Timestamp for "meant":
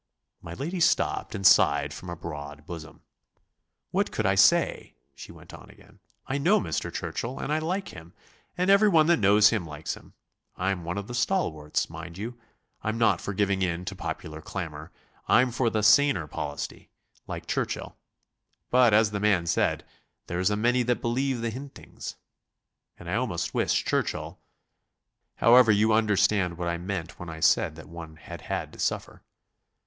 26.79-27.19